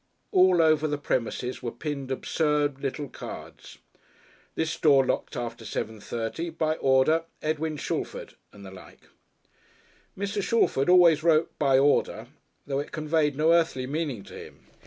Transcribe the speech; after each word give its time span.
All 0.31 0.63
over 0.63 0.87
the 0.87 0.97
premises 0.97 1.61
were 1.61 1.69
pinned 1.69 2.09
absurd 2.09 2.81
little 2.81 3.07
cards. 3.07 3.77
"This 4.55 4.75
door 4.79 5.05
locked 5.05 5.35
after 5.37 5.63
7:30. 5.63 6.57
By 6.57 6.73
order, 6.77 7.25
Edwin 7.43 7.77
Shalford," 7.77 8.33
and 8.51 8.65
the 8.65 8.71
like. 8.71 9.09
Mr. 10.17 10.41
Shalford 10.41 10.89
always 10.89 11.21
wrote 11.21 11.51
"By 11.59 11.77
order," 11.77 12.25
though 12.65 12.79
it 12.79 12.91
conveyed 12.91 13.35
no 13.37 13.53
earthly 13.53 13.85
meaning 13.85 14.23
to 14.23 14.33
him. 14.33 14.65